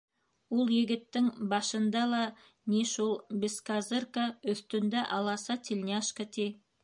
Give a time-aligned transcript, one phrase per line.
[0.61, 2.21] Ул егеттең башында ла,
[2.73, 3.13] ни, шул
[3.45, 6.49] бескозырка, өҫтөндә аласа тельняшка, ти.